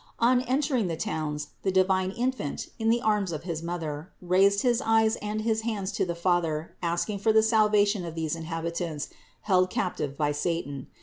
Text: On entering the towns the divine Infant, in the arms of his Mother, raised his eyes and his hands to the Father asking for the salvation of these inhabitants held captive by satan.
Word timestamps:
On 0.17 0.41
entering 0.41 0.87
the 0.87 0.97
towns 0.97 1.49
the 1.61 1.69
divine 1.71 2.09
Infant, 2.09 2.69
in 2.79 2.89
the 2.89 3.01
arms 3.01 3.31
of 3.31 3.43
his 3.43 3.61
Mother, 3.61 4.09
raised 4.19 4.63
his 4.63 4.81
eyes 4.81 5.15
and 5.17 5.41
his 5.41 5.61
hands 5.61 5.91
to 5.91 6.05
the 6.07 6.15
Father 6.15 6.73
asking 6.81 7.19
for 7.19 7.31
the 7.31 7.43
salvation 7.43 8.03
of 8.03 8.15
these 8.15 8.35
inhabitants 8.35 9.09
held 9.41 9.69
captive 9.69 10.17
by 10.17 10.31
satan. 10.31 10.87